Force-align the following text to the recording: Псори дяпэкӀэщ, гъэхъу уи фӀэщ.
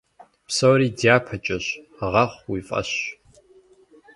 Псори 0.47 0.89
дяпэкӀэщ, 0.99 1.65
гъэхъу 2.11 2.47
уи 2.51 2.61
фӀэщ. 2.67 2.91